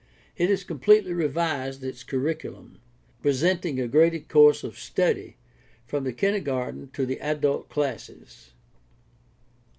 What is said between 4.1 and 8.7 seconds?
course of study from the kindergarten to the adult classes.